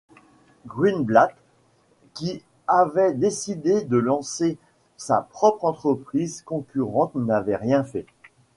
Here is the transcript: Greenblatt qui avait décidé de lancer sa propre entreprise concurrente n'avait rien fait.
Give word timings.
Greenblatt 0.65 1.35
qui 2.15 2.41
avait 2.67 3.13
décidé 3.13 3.83
de 3.83 3.97
lancer 3.97 4.57
sa 4.97 5.21
propre 5.21 5.65
entreprise 5.65 6.41
concurrente 6.41 7.13
n'avait 7.13 7.55
rien 7.55 7.83
fait. 7.83 8.07